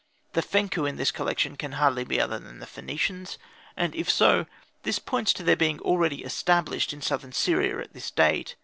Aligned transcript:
The 0.33 0.41
Fenkhu 0.41 0.87
in 0.89 0.95
this 0.95 1.11
connection 1.11 1.55
can 1.55 1.73
hardly 1.73 2.03
be 2.03 2.19
other 2.19 2.39
than 2.39 2.57
the 2.57 2.65
Phoenicians; 2.65 3.37
and, 3.77 3.93
if 3.93 4.09
so, 4.09 4.47
this 4.81 4.97
points 4.97 5.31
to 5.33 5.43
their 5.43 5.55
being 5.55 5.79
already 5.81 6.23
established 6.23 6.91
in 6.91 7.03
southern 7.03 7.33
Syria 7.33 7.77
at 7.77 7.93
this 7.93 8.09
date. 8.09 8.55